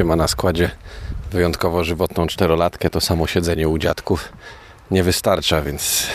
[0.00, 0.70] Ksiema na składzie
[1.32, 4.32] wyjątkowo żywotną czterolatkę, to samo siedzenie u dziadków
[4.90, 6.06] nie wystarcza, więc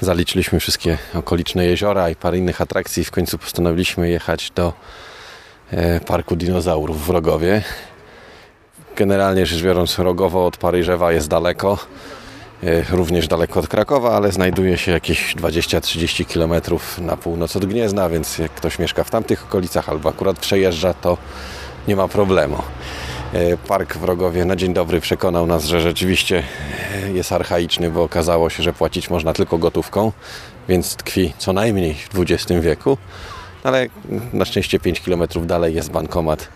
[0.00, 3.04] zaliczyliśmy wszystkie okoliczne jeziora i parę innych atrakcji.
[3.04, 4.72] W końcu postanowiliśmy jechać do
[5.70, 7.62] e, Parku Dinozaurów w Rogowie.
[8.96, 11.78] Generalnie rzecz biorąc, Rogowo od Paryżewa jest daleko,
[12.62, 18.08] e, również daleko od Krakowa, ale znajduje się jakieś 20-30 km na północ od Gniezna,
[18.08, 21.18] więc jak ktoś mieszka w tamtych okolicach albo akurat przejeżdża, to
[21.88, 22.62] nie ma problemu.
[23.32, 26.42] E, Park w Rogowie na dzień dobry przekonał nas, że rzeczywiście
[27.04, 30.12] e, jest archaiczny, bo okazało się, że płacić można tylko gotówką,
[30.68, 32.98] więc tkwi co najmniej w XX wieku.
[33.64, 33.86] Ale
[34.32, 36.48] na szczęście 5 km dalej jest bankomat.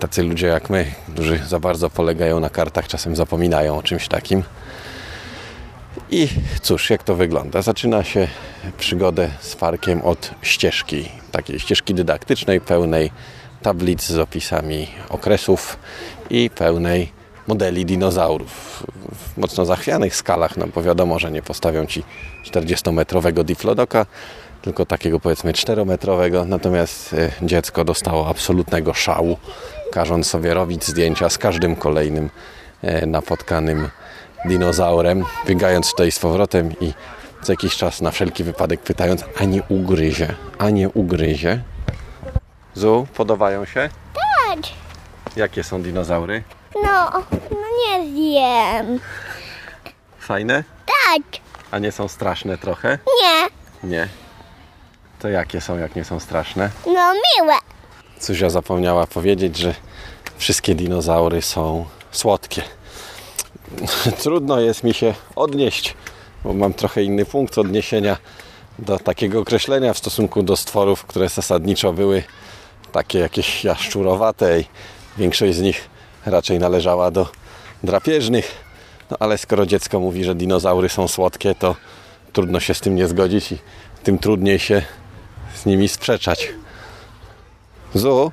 [0.00, 4.42] Tacy ludzie jak my, którzy za bardzo polegają na kartach, czasem zapominają o czymś takim.
[6.10, 6.28] I
[6.62, 7.62] cóż, jak to wygląda?
[7.62, 8.28] Zaczyna się
[8.78, 13.10] przygodę z parkiem od ścieżki, takiej ścieżki dydaktycznej, pełnej
[13.62, 15.78] tablic z opisami okresów
[16.30, 17.12] i pełnej
[17.46, 22.02] modeli dinozaurów w mocno zachwianych skalach, no bo wiadomo, że nie postawią ci
[22.46, 24.06] 40-metrowego diplodoka,
[24.62, 29.36] tylko takiego powiedzmy 4-metrowego, natomiast e, dziecko dostało absolutnego szału,
[29.92, 32.30] każąc sobie robić zdjęcia z każdym kolejnym
[32.82, 33.88] e, napotkanym
[34.44, 36.92] dinozaurem, biegając tutaj z powrotem i
[37.42, 41.62] co jakiś czas na wszelki wypadek pytając, a nie ugryzie, a nie ugryzie.
[42.74, 43.88] Zu, podobają się?
[44.14, 44.58] Tak.
[45.36, 46.42] Jakie są dinozaury?
[46.82, 47.10] No,
[47.50, 49.00] no nie wiem.
[50.18, 50.64] Fajne?
[50.86, 51.22] Tak.
[51.70, 52.98] A nie są straszne trochę?
[53.22, 53.48] Nie.
[53.90, 54.08] Nie.
[55.18, 56.70] To jakie są, jak nie są straszne?
[56.86, 57.54] No miłe.
[58.20, 59.74] Zuzia zapomniała powiedzieć, że
[60.38, 62.62] wszystkie dinozaury są słodkie.
[64.22, 65.94] Trudno jest mi się odnieść,
[66.44, 68.16] bo mam trochę inny punkt odniesienia
[68.78, 72.22] do takiego określenia w stosunku do stworów, które zasadniczo były
[72.90, 74.64] takie jakieś jaszczurowate i
[75.18, 75.88] większość z nich
[76.26, 77.28] raczej należała do
[77.84, 78.64] drapieżnych.
[79.10, 81.76] No ale skoro dziecko mówi, że dinozaury są słodkie, to
[82.32, 83.58] trudno się z tym nie zgodzić i
[84.02, 84.82] tym trudniej się
[85.54, 86.48] z nimi sprzeczać.
[87.94, 88.32] Zu,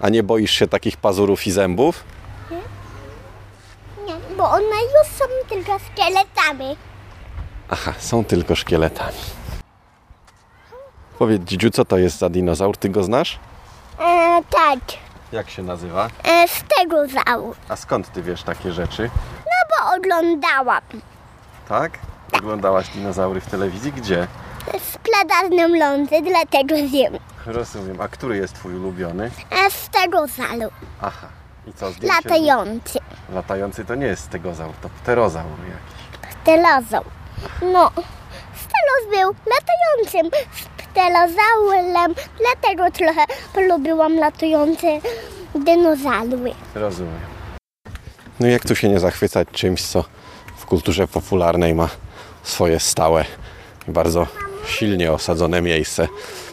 [0.00, 2.04] a nie boisz się takich pazurów i zębów?
[4.06, 6.76] Nie, bo one już są tylko szkieletami.
[7.68, 9.18] Aha, są tylko szkieletami.
[11.18, 12.76] Powiedz Dzidziu, co to jest za dinozaur?
[12.76, 13.38] Ty go znasz?
[14.00, 14.78] E, tak.
[15.32, 16.08] Jak się nazywa?
[16.24, 17.56] E, stegozaur.
[17.68, 19.10] A skąd ty wiesz takie rzeczy?
[19.36, 20.80] No bo oglądałam.
[21.68, 21.98] Tak?
[22.32, 23.92] Oglądałaś dinozaury w telewizji?
[23.92, 24.26] Gdzie?
[24.92, 27.18] Z pladarnym lądy, dlatego wiem.
[27.46, 28.00] Rozumiem.
[28.00, 29.30] A który jest twój ulubiony?
[29.50, 30.72] E, stegozaur.
[31.02, 31.26] Aha.
[31.66, 31.90] I co?
[31.90, 32.16] Zdjęcie?
[32.16, 32.98] Latający.
[33.32, 36.34] Latający to nie jest stegozaur, to pterozaur jakiś.
[36.42, 37.04] Ptelozaur.
[37.72, 37.90] No,
[38.54, 40.30] Stelos był latającym
[40.98, 45.00] ptelozaurem, dlatego trochę polubiłam latające
[45.54, 46.54] dinozaury.
[46.74, 47.20] Rozumiem.
[48.40, 50.04] No jak tu się nie zachwycać czymś, co
[50.56, 51.88] w kulturze popularnej ma
[52.42, 53.24] swoje stałe
[53.88, 54.26] i bardzo
[54.66, 56.08] silnie osadzone miejsce.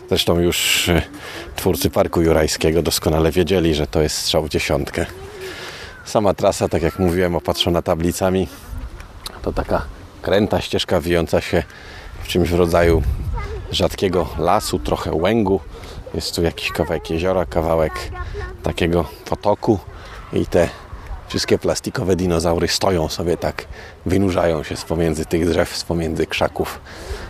[0.09, 1.01] Zresztą już e,
[1.55, 5.05] twórcy Parku Jurajskiego doskonale wiedzieli, że to jest strzał w dziesiątkę.
[6.05, 8.47] Sama trasa, tak jak mówiłem, opatrzona tablicami,
[9.41, 9.85] to taka
[10.21, 11.63] kręta ścieżka wijąca się
[12.23, 13.03] w czymś w rodzaju
[13.71, 15.59] rzadkiego lasu, trochę łęgu.
[16.13, 17.93] Jest tu jakiś kawałek jeziora, kawałek
[18.63, 19.79] takiego potoku
[20.33, 20.69] i te
[21.27, 23.65] wszystkie plastikowe dinozaury stoją sobie tak,
[24.05, 26.79] wynurzają się z pomiędzy tych drzew, z pomiędzy krzaków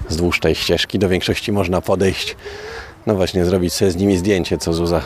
[0.09, 0.99] wzdłuż tej ścieżki.
[0.99, 2.35] Do większości można podejść,
[3.05, 5.01] no właśnie zrobić sobie z nimi zdjęcie, co Zuza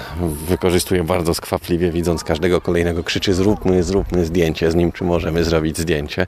[0.47, 5.77] wykorzystuje bardzo skwapliwie, widząc każdego kolejnego krzyczy zróbmy, zróbmy zdjęcie z nim, czy możemy zrobić
[5.77, 6.27] zdjęcie.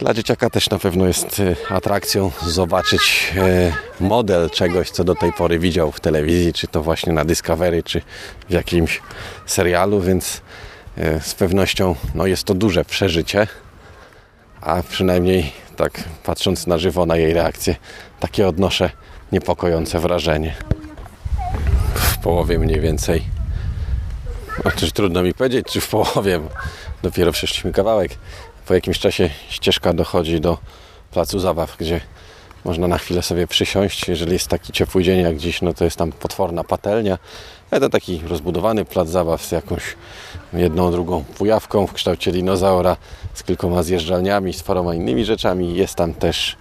[0.00, 5.32] Dla dzieciaka też na pewno jest e, atrakcją zobaczyć e, model czegoś, co do tej
[5.32, 8.02] pory widział w telewizji, czy to właśnie na Discovery, czy
[8.48, 9.00] w jakimś
[9.46, 10.40] serialu, więc
[10.98, 13.46] e, z pewnością no, jest to duże przeżycie,
[14.60, 17.76] a przynajmniej tak patrząc na żywo na jej reakcję,
[18.20, 18.90] takie odnoszę
[19.32, 20.54] niepokojące wrażenie.
[21.94, 23.22] W połowie mniej więcej.
[24.64, 26.40] Otóż trudno mi powiedzieć, czy w połowie,
[27.02, 28.12] dopiero przeszliśmy kawałek.
[28.70, 30.58] Po jakimś czasie ścieżka dochodzi do
[31.10, 32.00] placu zabaw, gdzie
[32.64, 34.08] można na chwilę sobie przysiąść.
[34.08, 37.18] Jeżeli jest taki ciepły dzień jak dziś, no to jest tam potworna patelnia.
[37.70, 39.82] Ale to taki rozbudowany plac zabaw z jakąś
[40.52, 42.96] jedną, drugą pujawką w kształcie dinozaura,
[43.34, 45.74] z kilkoma zjeżdżalniami, z paroma innymi rzeczami.
[45.74, 46.56] Jest tam też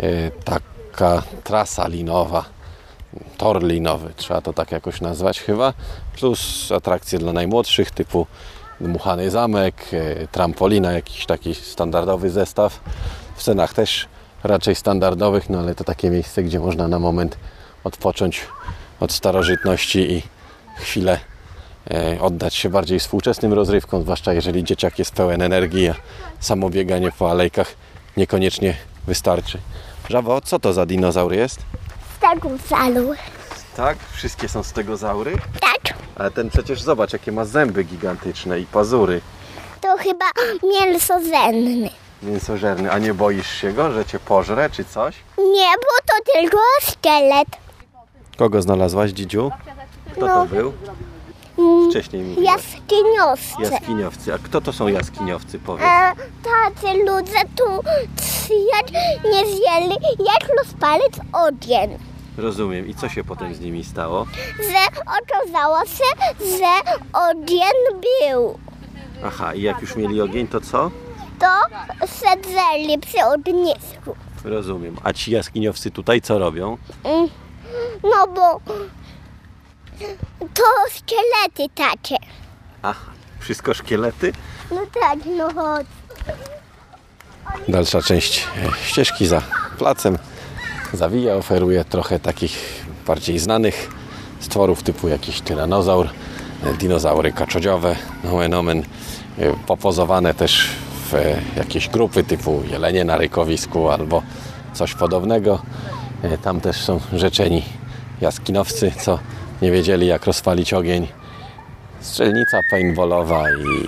[0.00, 2.44] e, taka trasa linowa,
[3.36, 5.72] tor linowy, trzeba to tak jakoś nazwać chyba,
[6.16, 8.26] plus atrakcje dla najmłodszych typu
[8.82, 12.80] dmuchany zamek, e, trampolina, jakiś taki standardowy zestaw.
[13.36, 14.08] W cenach też
[14.44, 17.36] raczej standardowych, no ale to takie miejsce, gdzie można na moment
[17.84, 18.40] odpocząć
[19.00, 20.22] od starożytności i
[20.78, 21.18] chwilę
[21.90, 25.94] e, oddać się bardziej współczesnym rozrywkom, zwłaszcza jeżeli dzieciak jest pełen energii, a
[26.40, 27.74] samo bieganie po alejkach
[28.16, 28.74] niekoniecznie
[29.06, 29.58] wystarczy.
[30.10, 31.60] Żawo, co to za dinozaur jest?
[32.16, 33.12] Z tego zalu.
[33.76, 35.71] Tak, wszystkie są z tego zaury, Tak,
[36.22, 39.20] ale ten przecież zobacz, jakie ma zęby gigantyczne i pazury.
[39.80, 40.24] to chyba
[40.72, 41.90] mięsozenny.
[42.22, 45.16] Mięsożerny, a nie boisz się go, że cię pożre czy coś?
[45.38, 47.48] Nie, bo to tylko szkielet.
[48.36, 49.50] Kogo znalazłaś, Dzidziu?
[50.12, 50.34] Kto No.
[50.34, 50.72] to był?
[51.58, 52.46] Mm, Wcześniej mówiłaś.
[52.54, 53.62] Jaskiniowce.
[53.74, 54.34] Jaskiniowcy.
[54.34, 55.86] A kto to są jaskiniowcy, powiedz?
[55.86, 56.12] E,
[56.44, 57.64] tacy ludzie tu
[58.74, 58.90] jak
[59.24, 61.98] nie zjeli, jak rozpalić ogień.
[62.36, 62.88] Rozumiem.
[62.88, 64.26] I co się potem z nimi stało?
[64.58, 66.92] Że okazało się, że
[67.30, 68.58] ogień był.
[69.26, 70.90] Aha, i jak już mieli ogień, to co?
[71.38, 71.46] To
[72.06, 74.16] siedzeli przy ognisku.
[74.44, 74.96] Rozumiem.
[75.04, 76.78] A ci jaskiniowcy tutaj co robią?
[77.04, 77.28] Mm,
[78.02, 78.60] No bo
[80.54, 82.16] to szkielety takie.
[82.82, 83.04] Aha,
[83.40, 84.32] wszystko szkielety?
[84.70, 85.86] No tak, no chodź.
[87.68, 89.42] Dalsza część e, ścieżki za
[89.78, 90.18] placem
[90.94, 93.90] zawija, oferuje trochę takich bardziej znanych
[94.40, 96.08] stworów typu jakiś tyranozaur,
[96.64, 98.84] e, dinozaury kaczodziowe, nomen omen, e,
[99.66, 100.68] popozowane też
[101.10, 104.22] w e, jakieś grupy typu jelenie na rykowisku albo
[104.74, 105.62] coś podobnego.
[106.22, 107.62] E, Tam też są rzeczeni
[108.20, 109.18] jaskinowcy, co
[109.62, 111.08] nie wiedzieli jak rozpalić ogień
[112.00, 113.86] strzelnica paintballowa i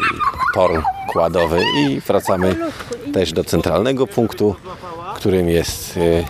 [0.54, 2.56] tor kładowy i wracamy
[3.12, 4.56] też do centralnego punktu,
[5.16, 6.24] którym jest y,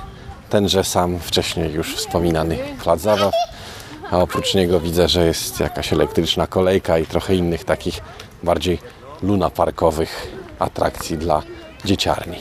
[0.54, 3.34] tenże sam wcześniej już wspominany plac zabaw.
[4.10, 8.00] A oprócz niego widzę, że jest jakaś elektryczna kolejka i trochę innych takich
[8.42, 8.78] bardziej
[9.22, 11.42] lunaparkowych atrakcji dla
[11.84, 12.36] dzieciarni.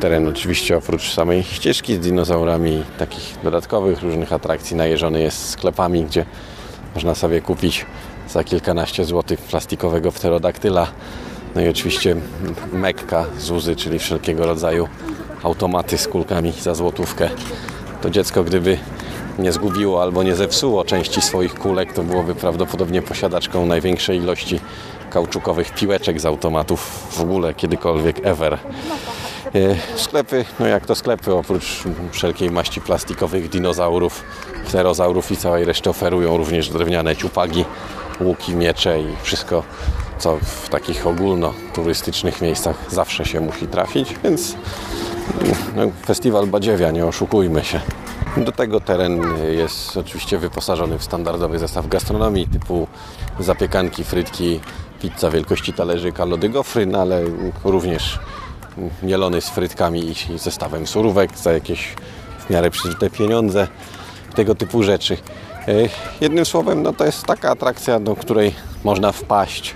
[0.00, 6.04] Teren oczywiście oprócz samej ścieżki z dinozaurami i takich dodatkowych różnych atrakcji najeżony jest sklepami,
[6.04, 6.26] gdzie
[6.94, 7.86] można sobie kupić
[8.28, 10.86] za kilkanaście złotych plastikowego pterodaktyla.
[11.54, 12.16] No i oczywiście
[12.72, 14.88] mekka z łzy, czyli wszelkiego rodzaju
[15.42, 17.30] automaty z kulkami za złotówkę.
[18.02, 18.78] To dziecko gdyby
[19.38, 24.60] nie zgubiło albo nie zepsuło części swoich kulek, to byłoby prawdopodobnie posiadaczką największej ilości
[25.10, 28.58] kauczukowych piłeczek z automatów w ogóle kiedykolwiek ever.
[29.54, 34.22] E, Sklepy, no jak to sklepy, oprócz wszelkiej maści plastikowych dinozaurów,
[34.66, 37.64] pterozaurów i całej reszty oferują również drewniane ciupagi,
[38.20, 39.62] łuki, miecze i wszystko,
[40.18, 44.56] co w takich ogólnoturystycznych miejscach zawsze się musi trafić, więc
[45.76, 47.80] no, festiwal badziewia, nie oszukujmy się.
[48.36, 49.22] Do tego teren
[49.56, 52.86] jest oczywiście wyposażony w standardowy zestaw gastronomii typu
[53.40, 54.60] zapiekanki, frytki,
[55.02, 57.22] pizza wielkości talerzyka, lody gofry, no ale
[57.64, 58.18] również
[59.02, 61.94] mielony z frytkami i zestawem surówek za jakieś
[62.46, 63.68] w miarę przeżyte pieniądze,
[64.34, 65.16] tego typu rzeczy.
[65.68, 65.72] E,
[66.20, 68.54] Jednym słowem, no to jest taka atrakcja, do której
[68.84, 69.74] można wpaść,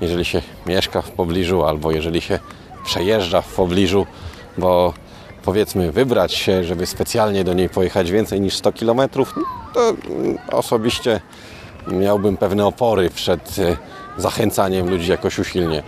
[0.00, 2.38] jeżeli się mieszka w pobliżu albo jeżeli się
[2.84, 4.06] przejeżdża w pobliżu,
[4.58, 4.92] bo
[5.44, 9.00] powiedzmy wybrać się, żeby specjalnie do niej pojechać więcej niż 100 km,
[9.74, 11.20] to mm, osobiście
[11.88, 13.76] miałbym pewne opory przed e,
[14.16, 15.82] zachęcaniem ludzi jakoś usilnie.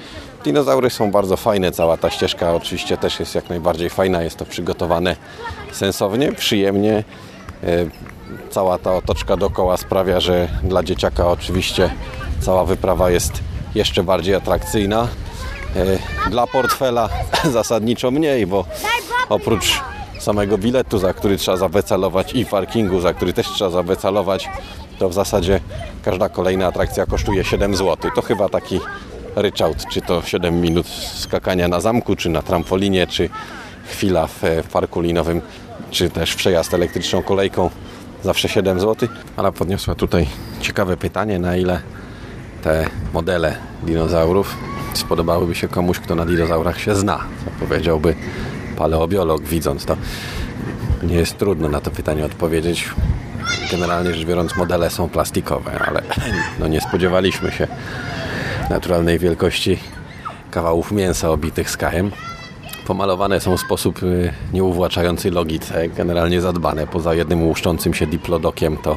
[0.45, 4.45] Dinozaury są bardzo fajne, cała ta ścieżka oczywiście też jest jak najbardziej fajna, jest to
[4.45, 5.17] przygotowane
[5.73, 7.05] sensownie, przyjemnie.
[7.65, 7.87] E,
[8.51, 11.91] Cała ta otoczka dookoła sprawia, że dla dzieciaka oczywiście
[12.41, 13.33] cała wyprawa jest
[13.75, 15.09] jeszcze bardziej atrakcyjna.
[15.77, 17.09] E, Dla portfela
[17.53, 18.65] zasadniczo mniej, bo
[19.29, 19.81] oprócz
[20.19, 24.49] samego biletu, za który trzeba zawecalować i parkingu, za który też trzeba zawecalować,
[24.99, 25.61] to w zasadzie
[26.05, 28.11] każda kolejna atrakcja kosztuje 7 zł.
[28.15, 28.81] To chyba taki
[29.37, 33.29] ryczałt, czy to 7 minut skakania na zamku, czy na trampolinie, czy
[33.91, 35.41] chwila w, e, w parku linowym,
[35.91, 37.71] czy też przejazd elektryczną kolejką.
[38.25, 39.09] Zawsze 7 zł.
[39.37, 40.27] Ale podniosła tutaj
[40.61, 41.81] ciekawe pytanie, na ile
[42.63, 44.57] te modele dinozaurów
[44.95, 47.19] spodobałyby się komuś, kto na dinozaurach się zna.
[47.45, 48.15] Co powiedziałby
[48.77, 49.97] paleobiolog, widząc to.
[51.03, 52.91] Nie jest trudno na to pytanie odpowiedzieć.
[53.71, 56.03] Generalnie rzecz biorąc, modele są plastikowe, ale
[56.61, 57.69] no nie spodziewaliśmy się
[58.71, 59.79] naturalnej wielkości
[60.51, 62.11] kawałów mięsa obitych skajem.
[62.87, 66.87] Pomalowane są w sposób y, nieuwłaczający logice, generalnie zadbane.
[66.87, 68.97] Poza jednym łuszczącym się diplodokiem to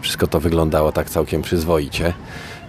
[0.00, 2.12] wszystko to wyglądało tak całkiem przyzwoicie.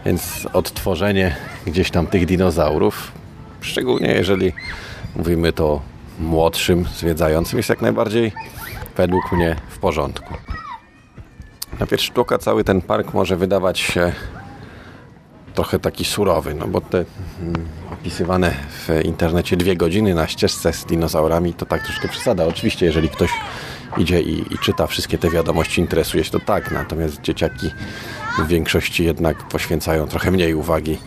[0.06, 1.36] Więc odtworzenie
[1.66, 3.12] gdzieś tam tych dinozaurów,
[3.62, 4.54] szczególnie jeżeli
[5.16, 5.82] mówimy to
[6.20, 8.32] młodszym zwiedzającym, jest jak najbardziej
[8.98, 10.34] według mnie w porządku.
[11.80, 14.12] Na pierwszy rzut oka cały ten park może wydawać się
[15.54, 16.98] trochę taki surowy, no bo te
[17.42, 22.46] mm, opisywane w internecie dwie godziny na ścieżce z dinozaurami, to tak troszkę przesada.
[22.46, 23.32] Oczywiście, jeżeli ktoś
[23.98, 26.72] idzie i, i czyta wszystkie te wiadomości, interesuje się, to tak.
[26.72, 27.72] Natomiast dzieciaki
[28.40, 30.98] w większości jednak poświęcają trochę mniej uwagi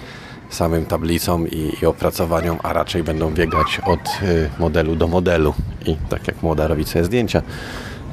[0.51, 5.55] samym tablicom i, i opracowaniom, a raczej będą biegać od y, modelu do modelu
[5.87, 7.43] i tak jak młoda robi sobie zdjęcia.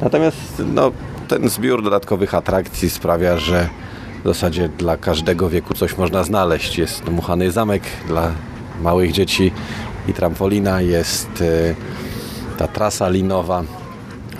[0.01, 0.91] Natomiast no,
[1.27, 3.69] ten zbiór dodatkowych atrakcji sprawia, że
[4.23, 6.77] w zasadzie dla każdego wieku coś można znaleźć.
[6.77, 8.31] Jest dmuchany zamek dla
[8.81, 9.51] małych dzieci
[10.07, 11.75] i trampolina, jest y,
[12.57, 13.63] ta trasa linowa.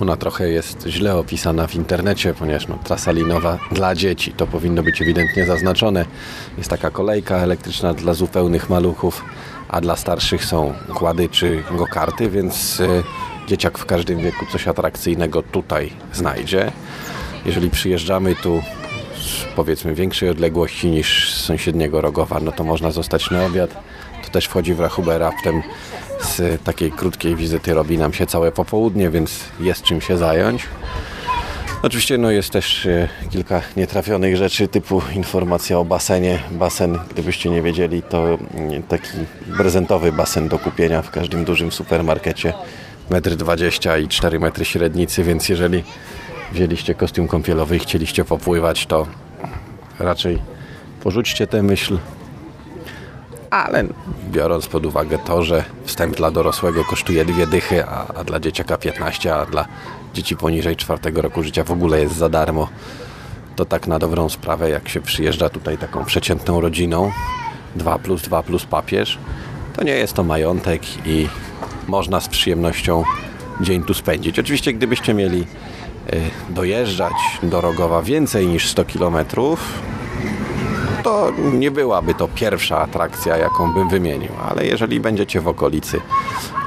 [0.02, 4.84] Ona trochę jest źle opisana w internecie, ponieważ no, trasa linowa dla dzieci to powinno
[4.84, 6.06] być ewidentnie zaznaczone.
[6.58, 9.26] Jest taka kolejka elektryczna dla zupełnych maluchów,
[9.70, 13.04] a dla starszych są kłady czy go-karty, więc y,
[13.48, 16.72] dzieciak w każdym wieku coś atrakcyjnego tutaj znajdzie.
[17.46, 18.62] Jeżeli przyjeżdżamy tu
[19.16, 23.70] z powiedzmy większej odległości niż z sąsiedniego Rogowa, no to można zostać na obiad.
[24.24, 25.64] To też wchodzi w rachubę raptem
[26.26, 30.68] z takiej krótkiej wizyty robi nam się całe popołudnie, więc jest czym się zająć.
[31.82, 36.40] Oczywiście no, jest też e, kilka nietrafionych rzeczy, typu informacja o basenie.
[36.52, 39.10] Basen, gdybyście nie wiedzieli, to mm, taki
[39.58, 42.54] prezentowy basen do kupienia w każdym dużym supermarkecie.
[43.10, 45.84] 1,20 m i 4 metry średnicy, więc jeżeli
[46.52, 49.08] wzięliście kostium kąpielowy i chcieliście popływać, to
[50.00, 50.40] raczej
[51.04, 51.98] porzućcie tę myśl.
[53.50, 53.84] Ale
[54.32, 58.78] biorąc pod uwagę to, że wstęp dla dorosłego kosztuje dwie dychy, a, a dla dzieciaka
[58.78, 59.66] 15, a dla
[60.14, 62.68] dzieci poniżej czwartego roku życia w ogóle jest za darmo,
[63.56, 67.12] to tak na dobrą sprawę, jak się przyjeżdża tutaj taką przeciętną rodziną,
[67.76, 69.18] 2 plus 2 plus papież,
[69.76, 71.28] to nie jest to majątek i
[71.88, 73.04] można z przyjemnością
[73.62, 74.40] dzień tu spędzić.
[74.40, 79.60] Oczywiście gdybyście mieli y, dojeżdżać do Rogowa więcej niż 100 kilometrów,
[81.06, 86.02] to nie byłaby to pierwsza atrakcja, jaką bym wymienił, ale jeżeli będziecie w okolicy,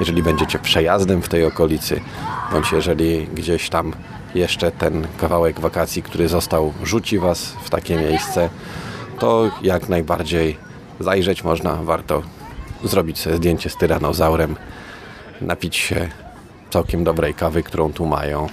[0.01, 2.01] jeżeli będziecie przejazdem w tej okolicy,
[2.53, 3.93] bądź jeżeli gdzieś tam
[4.35, 8.51] jeszcze ten kawałek wakacji, który został, rzuci Was w takie miejsce,
[9.19, 10.57] to jak najbardziej
[11.01, 12.23] zajrzeć można, warto
[12.85, 14.57] zrobić sobie zdjęcie z tyranozaurem,
[15.41, 16.09] napić się
[16.71, 18.47] całkiem dobrej kawy, którą tu mają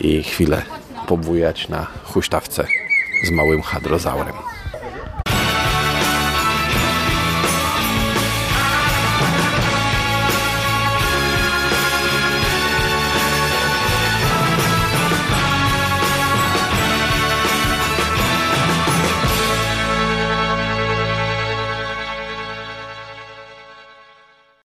[0.00, 0.62] i chwilę
[1.06, 2.66] pobujać na huśtawce
[3.24, 4.53] z małym hadrozaurem.